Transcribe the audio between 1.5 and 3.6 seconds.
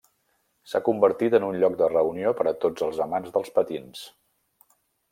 un lloc de reunió per a tots els amants dels